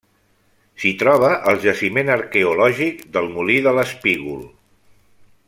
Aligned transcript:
S'hi 0.83 0.93
troba 1.01 1.29
el 1.51 1.61
jaciment 1.65 2.09
arqueològic 2.15 3.05
del 3.19 3.29
Molí 3.37 3.59
de 3.69 3.75
l'Espígol. 3.81 4.43